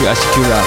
[0.00, 0.60] You, Ashikura.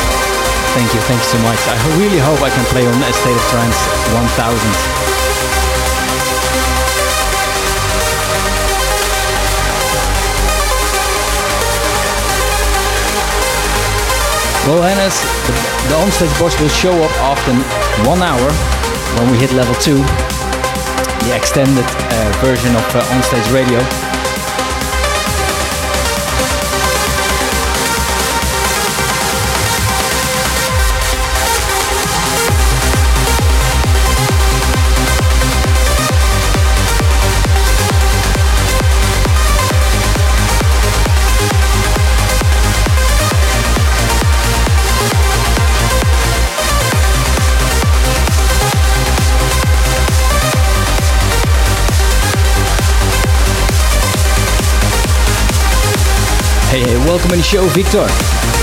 [0.78, 1.58] Thank you, thank you so much.
[1.66, 3.78] I really hope I can play on A State of Trance
[4.14, 5.14] 1000.
[14.70, 15.54] Well, Hennes, the,
[15.90, 17.54] the onstage box will show up after
[18.08, 18.50] one hour
[19.20, 19.98] when we hit level two,
[21.26, 24.13] the extended uh, version of uh, onstage radio.
[57.06, 58.63] Welcome in the show, Victor.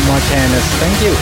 [0.00, 0.64] so.
[0.80, 1.12] Thank you.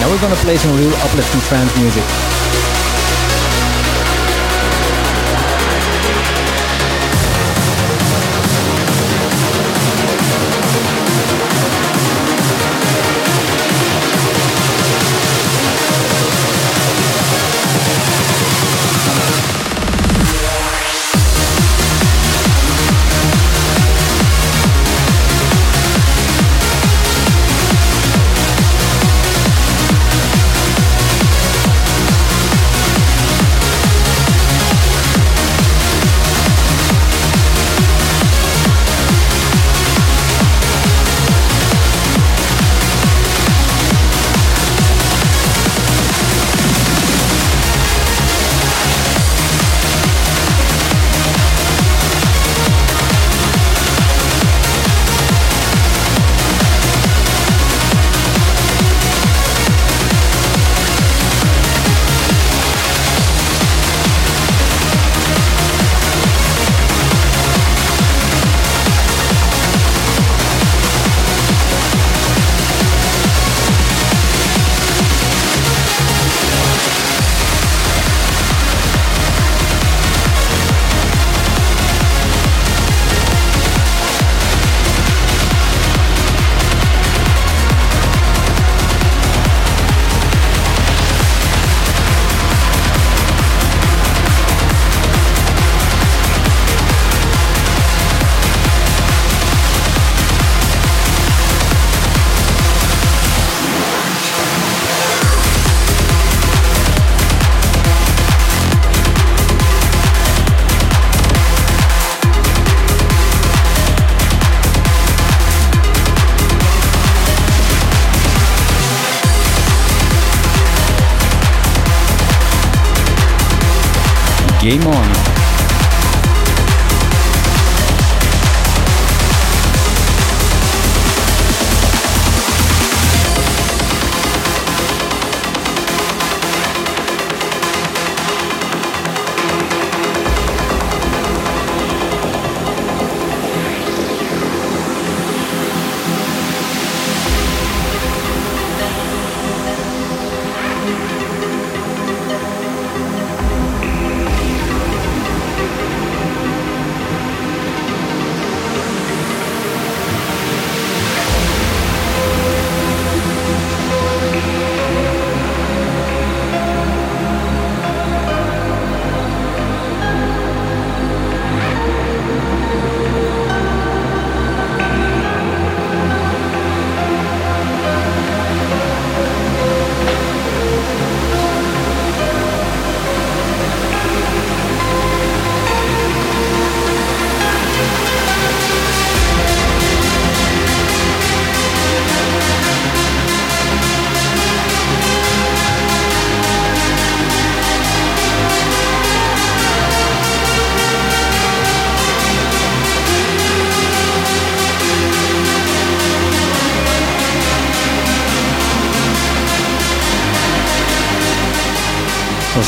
[0.00, 2.45] Now we're gonna play some real uplifting trance music.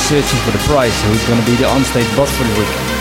[0.08, 2.97] Searching for the prize, who's going to be the onstage boss for the week.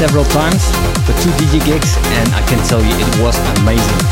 [0.00, 0.64] Several times
[1.04, 4.09] for two DJ gigs and I can tell you it was amazing.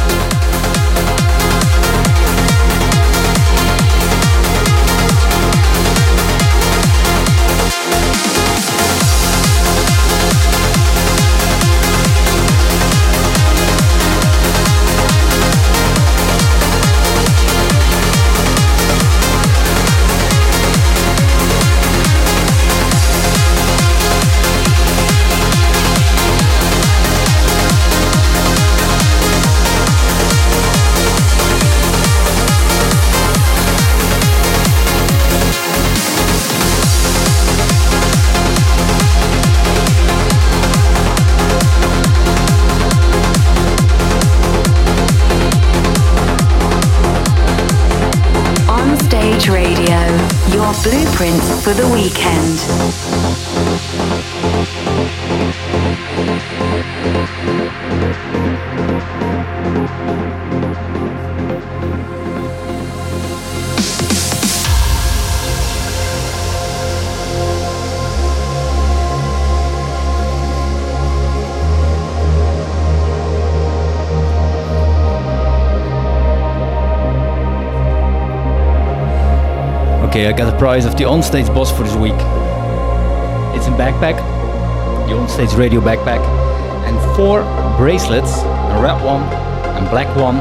[80.59, 82.19] Prize of the onstage boss for this week.
[83.55, 84.17] It's a backpack,
[85.07, 86.19] the onstage radio backpack,
[86.85, 87.43] and four
[87.77, 90.39] bracelets, a red one, a black one,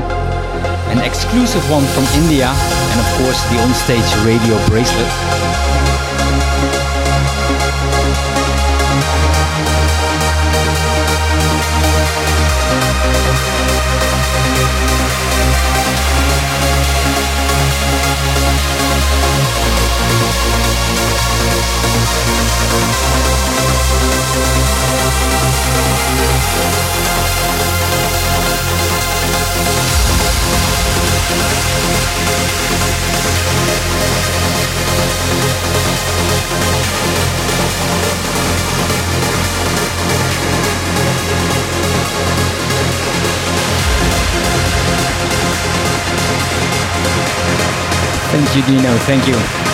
[0.89, 5.36] an exclusive one from India, and of course the onstage radio bracelet.
[48.61, 49.66] Thank you.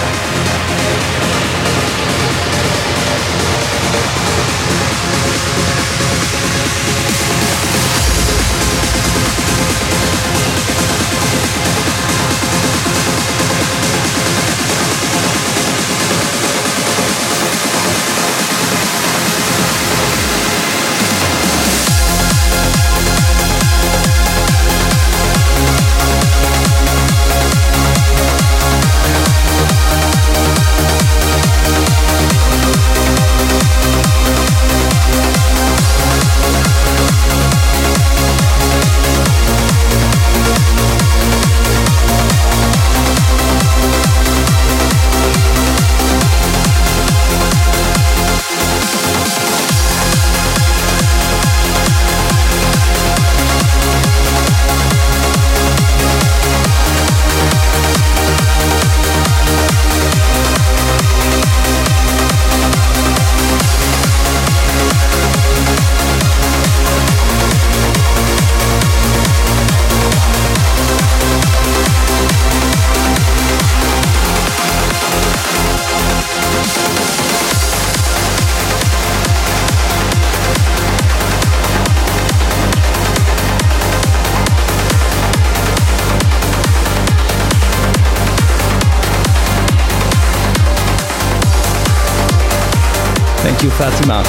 [93.84, 94.24] Fatima.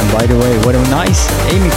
[0.00, 1.70] And by the way, what a nice Amy.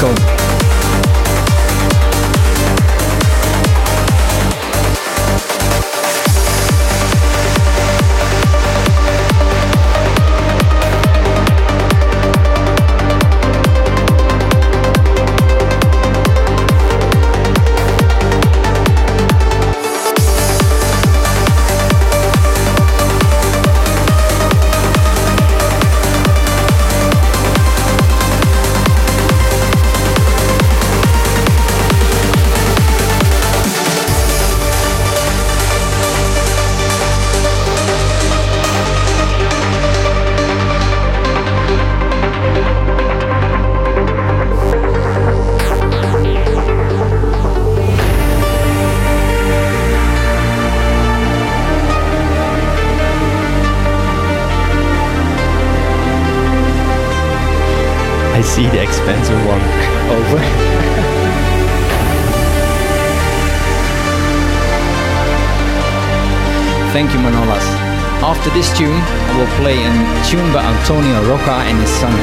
[68.46, 72.14] After this tune, I will play a tune by Antonio Rocca and his son.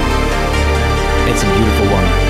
[1.28, 2.21] It's a beautiful one.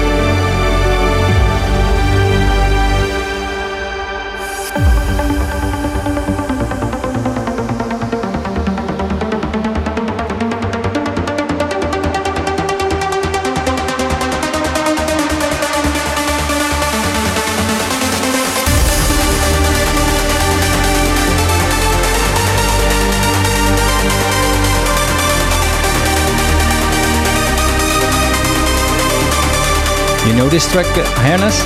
[30.53, 30.85] This track,
[31.17, 31.63] Harness?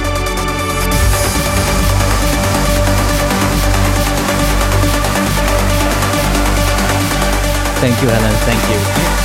[7.80, 8.32] Thank you, Helen.
[8.44, 9.15] Thank you.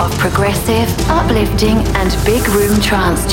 [0.00, 3.26] Trance progressive, uplifting and big room trance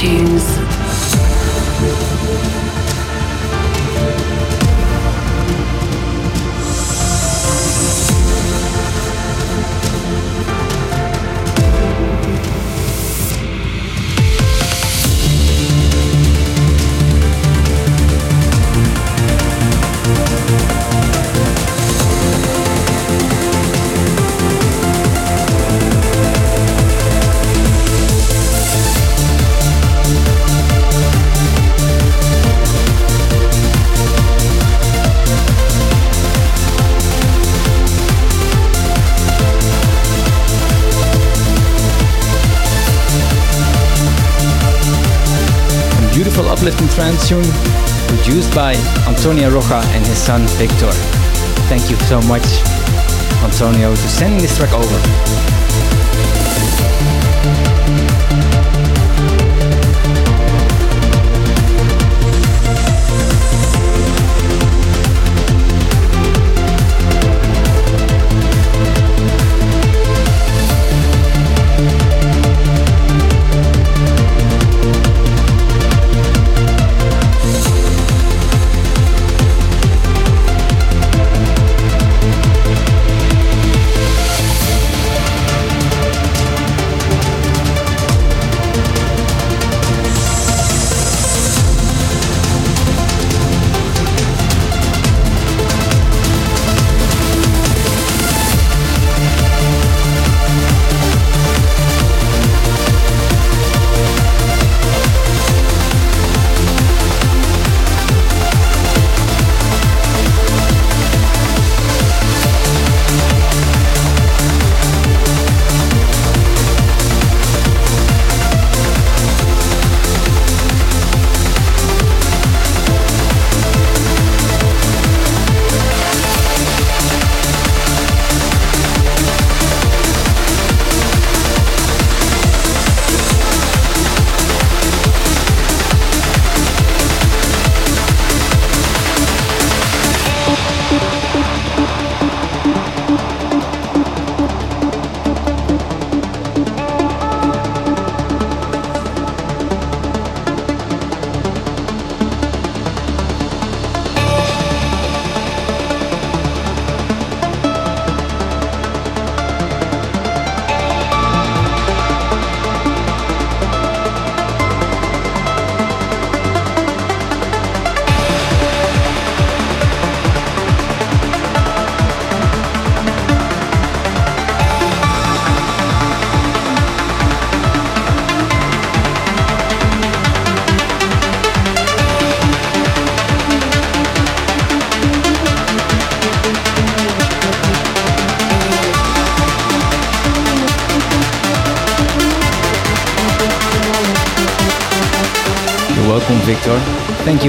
[46.98, 47.46] tune
[48.08, 48.74] produced by
[49.08, 50.90] Antonio Rocha and his son Victor.
[51.70, 52.42] Thank you so much,
[53.44, 54.98] Antonio, for sending this track over.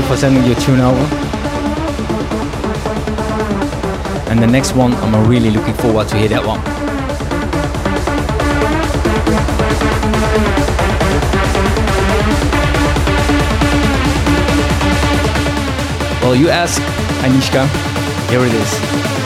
[0.09, 1.05] For sending your tune over.
[4.31, 6.61] And the next one, I'm really looking forward to hear that one.
[16.23, 16.81] Well, you ask,
[17.23, 17.69] Anishka.
[18.31, 19.18] Here it is.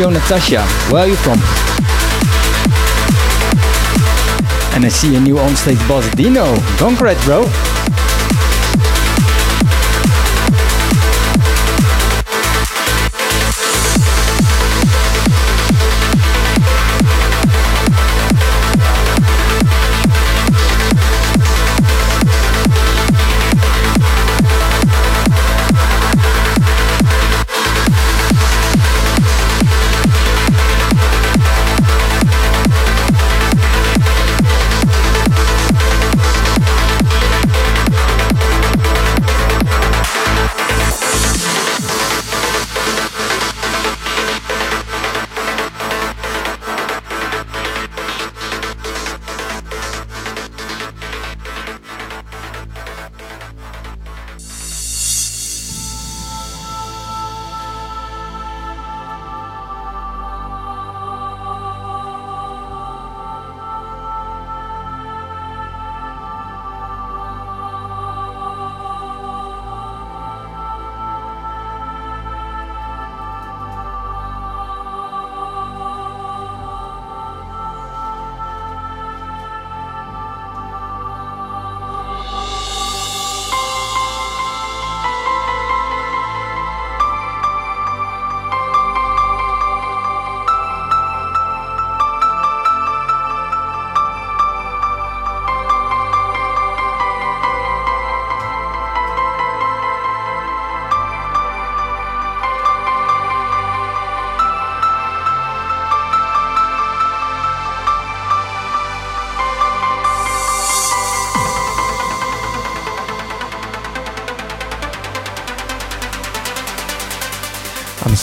[0.00, 0.64] Show, Natasha.
[0.90, 1.38] Where are you from?
[4.74, 6.56] And I see a new onstage boss, Dino.
[6.78, 7.44] Congrats, bro.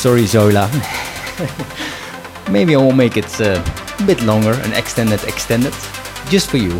[0.07, 0.69] Sorry Zola.
[2.49, 3.61] Maybe I will make it uh,
[3.99, 5.73] a bit longer, and extended extended,
[6.29, 6.79] just for you.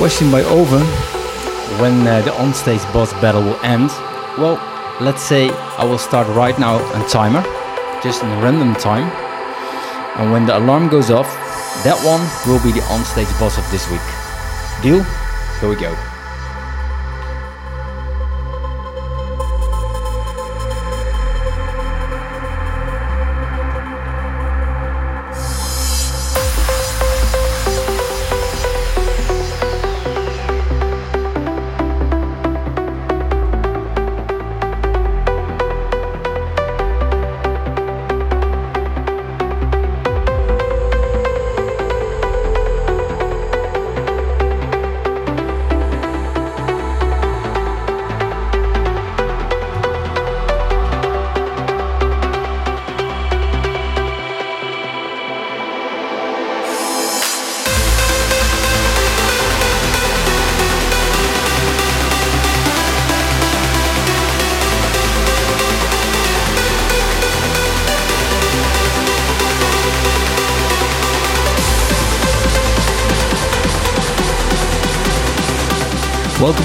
[0.00, 0.80] Question by Oven
[1.78, 3.90] when uh, the onstage boss battle will end.
[4.38, 4.56] Well,
[4.98, 7.42] let's say I will start right now on timer,
[8.02, 9.10] just in a random time.
[10.16, 11.28] And when the alarm goes off,
[11.84, 14.00] that one will be the onstage boss of this week.
[14.82, 15.04] Deal?
[15.60, 16.19] Here we go.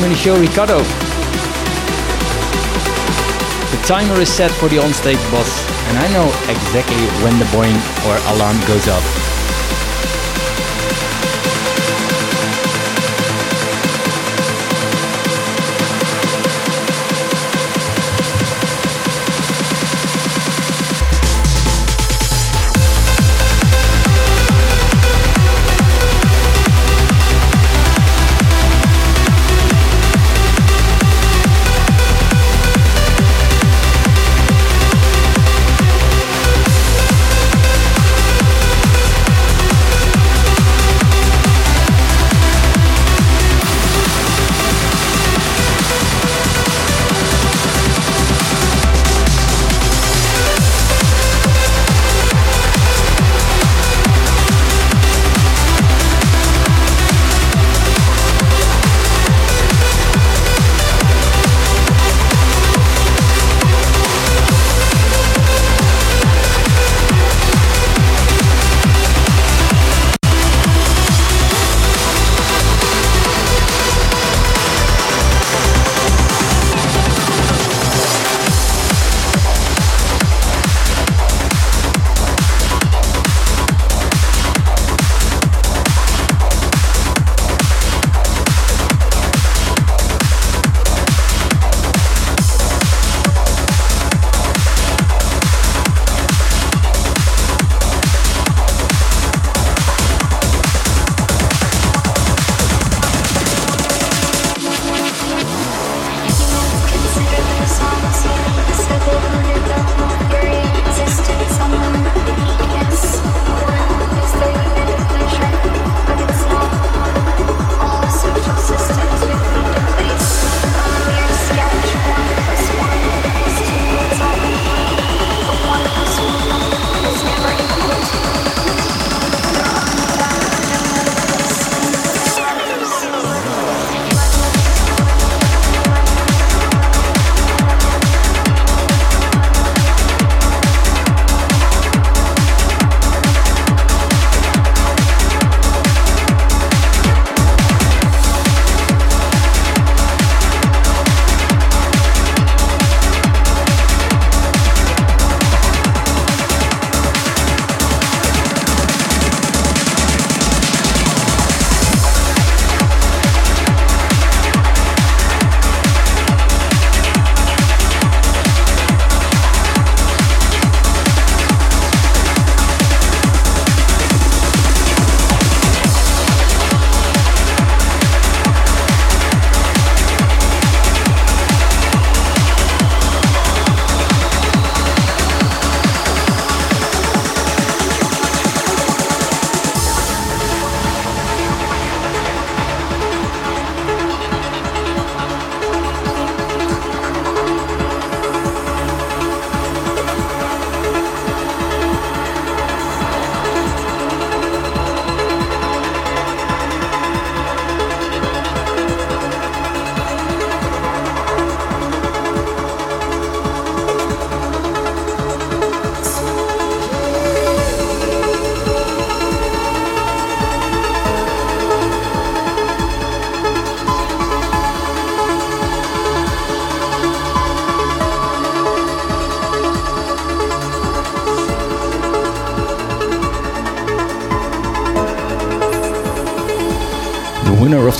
[0.05, 0.79] In show, Ricardo.
[3.71, 7.75] The timer is set for the onstage boss, and I know exactly when the boing
[8.07, 9.34] or alarm goes off.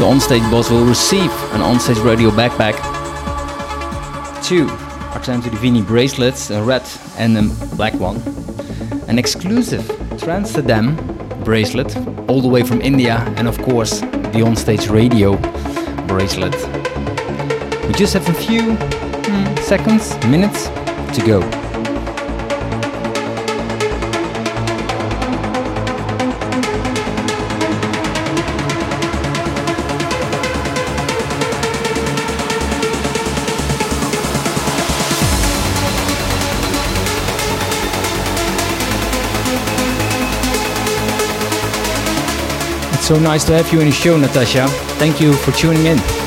[0.05, 2.75] The Onstage Boss will receive an Onstage Radio backpack.
[4.43, 4.67] Two
[5.15, 6.83] Artem Divini bracelets, a red
[7.17, 8.17] and a black one.
[9.07, 9.81] An exclusive
[10.21, 10.95] Transdam
[11.43, 11.97] bracelet,
[12.29, 15.37] all the way from India, and of course, the Onstage Radio
[16.05, 16.53] bracelet.
[17.87, 20.67] We just have a few mm, seconds, minutes
[21.17, 21.64] to go.
[43.05, 44.67] So nice to have you in the show, Natasha.
[44.97, 46.24] Thank you for tuning in.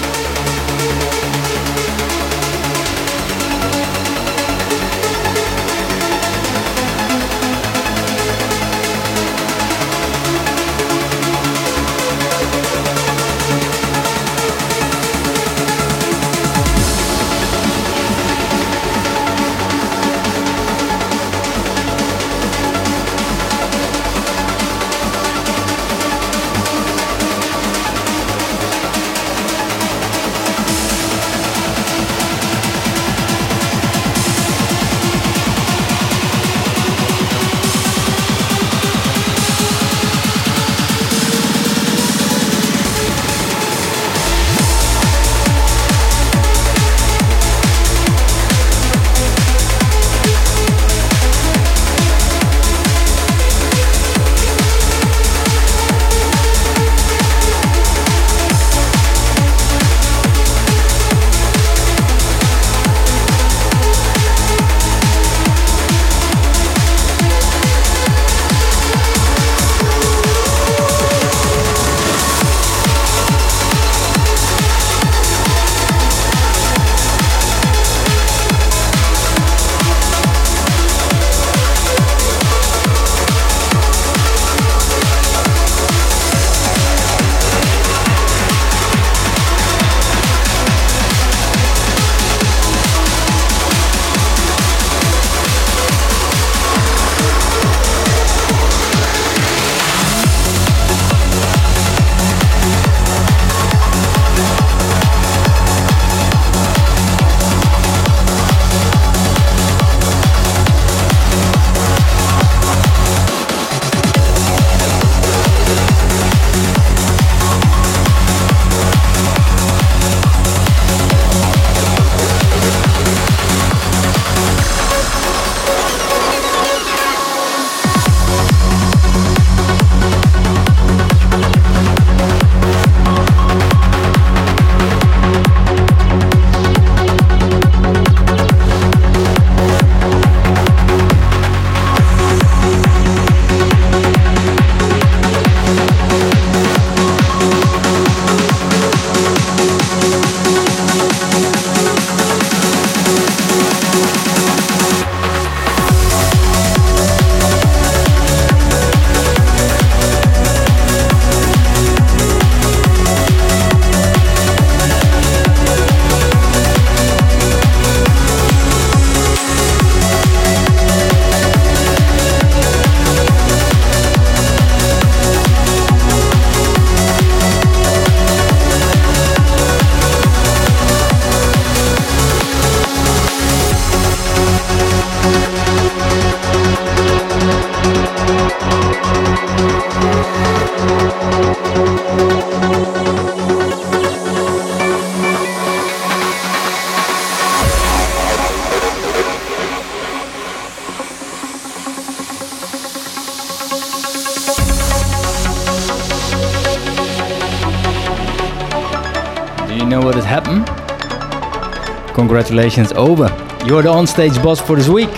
[212.48, 213.28] Congratulations, over.
[213.66, 215.10] You're the on-stage boss for this week.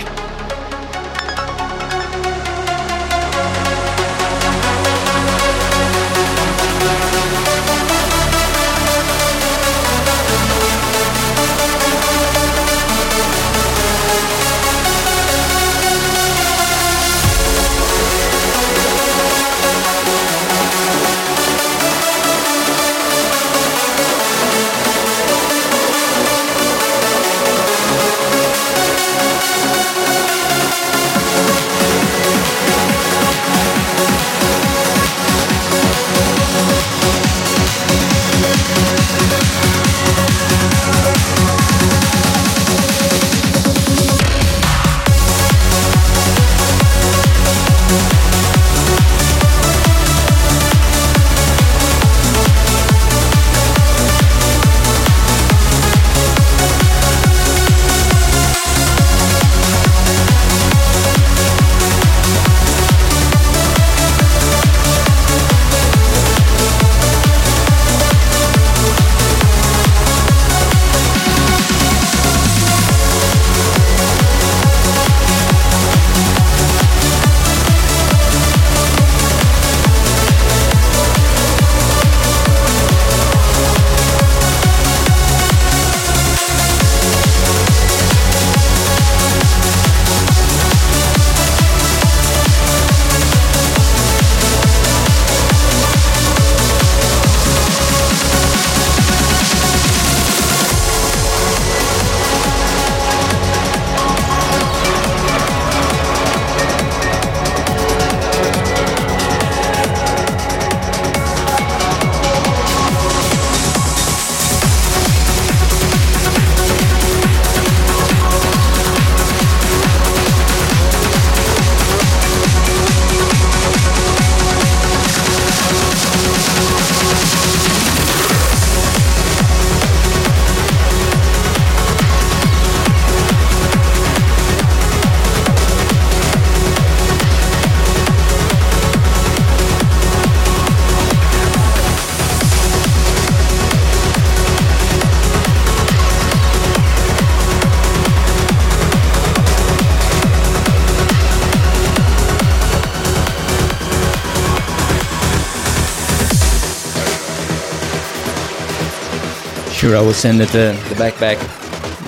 [159.91, 161.37] Sure, I will send it the, the backpack,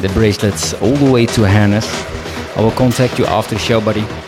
[0.01, 1.85] the bracelets all the way to harness.
[2.55, 4.22] I will contact you after the show, buddy.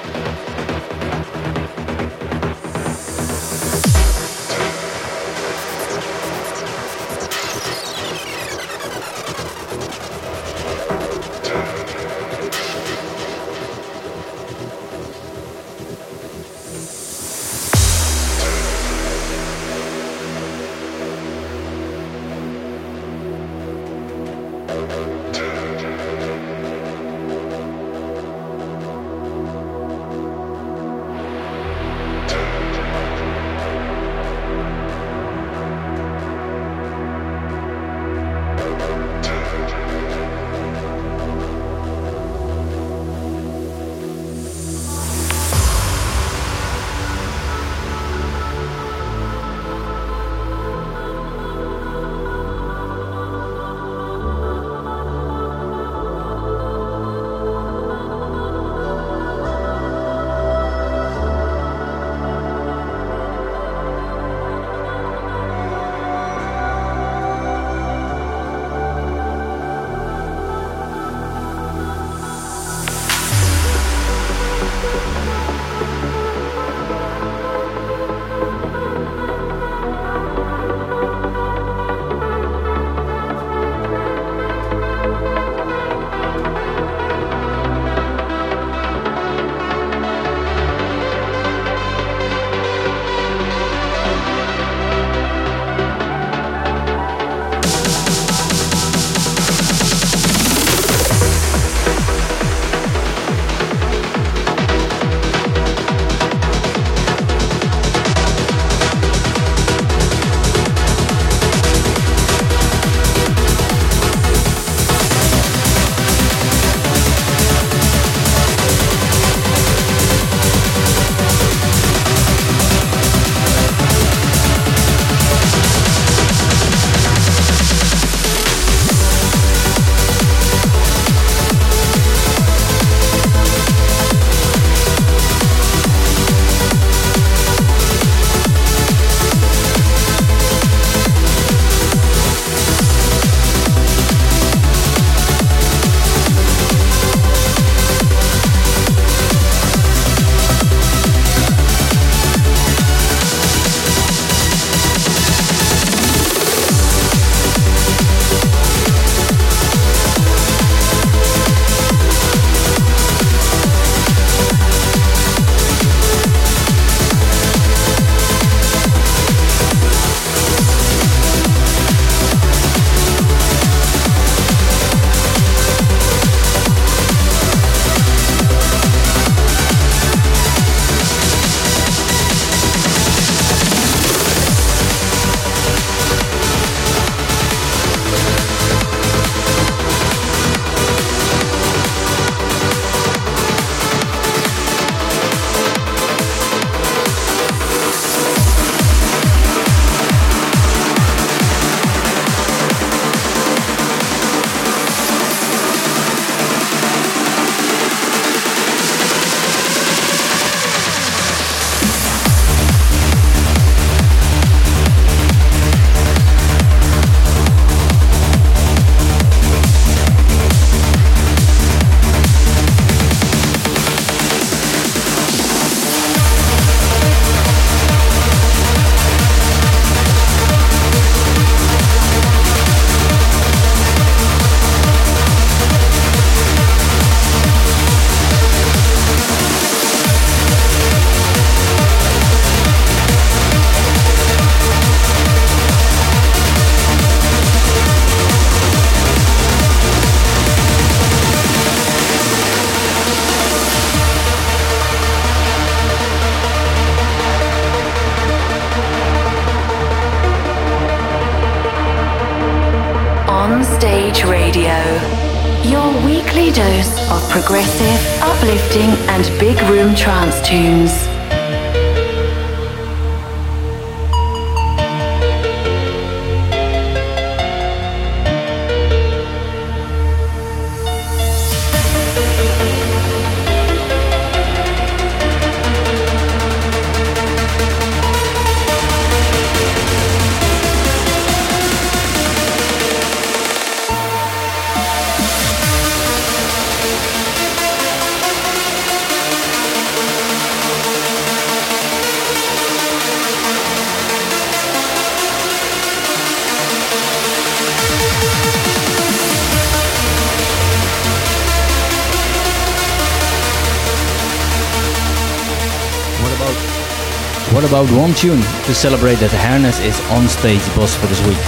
[317.65, 321.41] About one tune to celebrate that Harness is on stage boss for this week?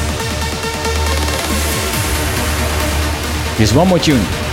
[3.57, 4.46] Here's one more tune.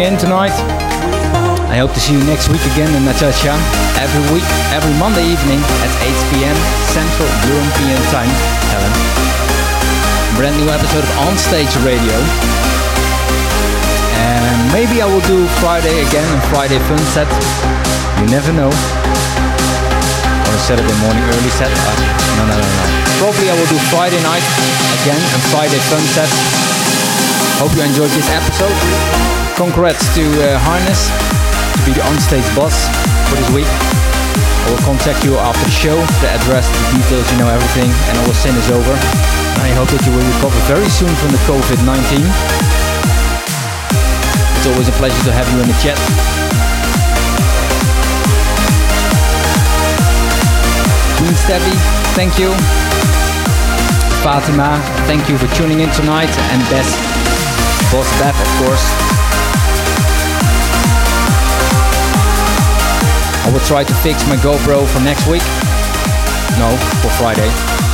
[0.00, 0.56] Tuning in tonight.
[1.68, 3.52] I hope to see you next week again in Natasha.
[4.00, 6.56] Every week, every Monday evening at 8 p.m.
[6.88, 8.32] Central European Time.
[8.72, 8.94] Helen.
[10.36, 12.16] Brand new episode of On Stage Radio.
[14.16, 17.28] And maybe I will do Friday again, a Friday fun set.
[18.20, 18.72] You never know.
[18.72, 21.70] Or a Saturday morning early set.
[21.70, 21.92] Uh,
[22.40, 22.84] no, no, no, no.
[23.20, 24.44] Probably I will do Friday night
[25.04, 26.30] again, a Friday fun set.
[27.60, 29.39] Hope you enjoyed this episode.
[29.60, 32.88] Congrats to uh, Harness to be the onstage boss
[33.28, 33.68] for this week.
[33.68, 38.14] I will contact you after the show, the address, the details, you know everything, and
[38.16, 38.96] I will send this over.
[39.60, 42.24] I hope that you will recover very soon from the COVID-19.
[44.56, 46.00] It's always a pleasure to have you in the chat.
[51.20, 51.36] Queen
[52.16, 52.48] thank you.
[54.24, 56.96] Fatima, thank you for tuning in tonight, and best
[57.92, 59.19] Boss Beth, of course.
[63.44, 65.42] I will try to fix my GoPro for next week.
[66.58, 67.89] No, for Friday.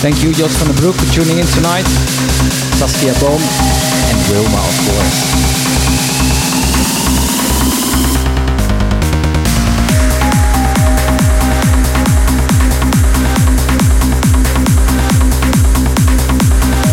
[0.00, 1.86] Thank you, Jos van den Broek, for tuning in tonight.
[2.78, 3.40] Saskia Boom
[4.08, 5.40] and Wilma, of course.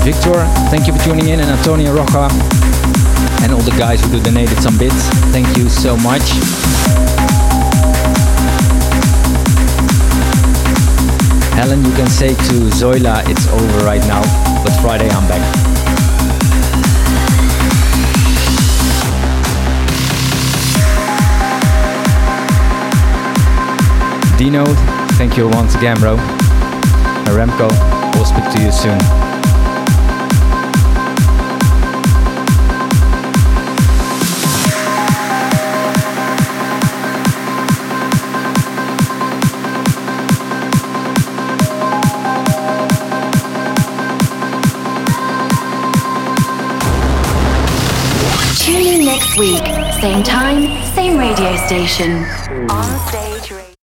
[0.03, 2.29] Victor, thank you for tuning in, and Antonio Roja,
[3.41, 5.07] and all the guys who donated some bits.
[5.31, 7.36] Thank you so much.
[11.57, 14.21] Helen, you can say to Zoila it's over right now,
[14.63, 15.41] but Friday I'm back.
[24.37, 24.65] Dino,
[25.17, 26.15] thank you once again, bro.
[27.33, 27.67] Remco,
[28.13, 29.26] we'll speak to you soon.
[49.37, 49.65] Week,
[50.01, 52.25] same time, same radio station.